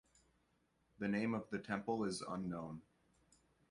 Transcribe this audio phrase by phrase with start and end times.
[0.97, 2.81] The name of the temple is unknown.